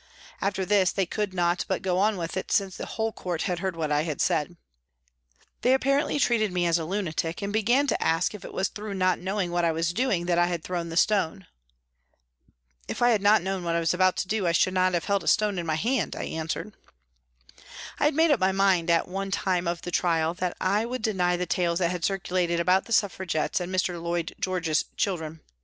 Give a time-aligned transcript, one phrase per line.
[0.41, 3.59] After this, they could not but go on with it, since the whole court had
[3.59, 4.57] heard what I had said.
[5.61, 8.95] They apparently treated me as a lunatic, and began to ask if it was through
[8.95, 11.45] not knowing what I was doing that I had thrown a stone?"
[12.87, 15.05] If I had not known what I was about to do, I should not have
[15.05, 16.73] held a stone in my hand," I answered.
[17.99, 21.03] I had made up my mind, at one time of the trial, that I would
[21.03, 24.01] deny the tales that had circulated about the Suffragettes and Mr.
[24.01, 25.41] Lloyd George's children.